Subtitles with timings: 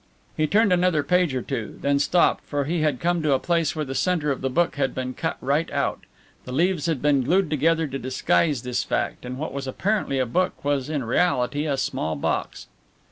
[0.35, 3.75] He turned another page or two, then stopped, for he had come to a place
[3.75, 6.05] where the centre of the book had been cut right out.
[6.45, 10.25] The leaves had been glued together to disguise this fact, and what was apparently a
[10.25, 12.65] book was in reality a small box.